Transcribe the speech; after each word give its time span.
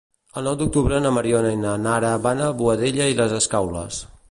El 0.39 0.45
nou 0.49 0.55
d'octubre 0.61 1.01
na 1.05 1.11
Mariona 1.17 1.51
i 1.57 1.59
na 1.65 1.75
Nara 1.83 2.15
van 2.25 2.43
a 2.45 2.49
Boadella 2.63 3.11
i 3.13 3.19
les 3.23 3.39
Escaules. 3.43 4.05